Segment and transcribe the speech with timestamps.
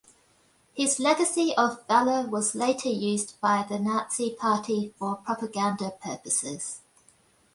[0.73, 6.81] His legacy of valor was later used by the Nazi Party for propaganda purposes.